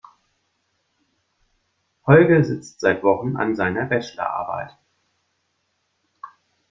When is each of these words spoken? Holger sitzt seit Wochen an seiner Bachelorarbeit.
Holger 2.07 2.43
sitzt 2.43 2.79
seit 2.79 3.03
Wochen 3.03 3.35
an 3.37 3.55
seiner 3.55 3.85
Bachelorarbeit. 3.85 4.75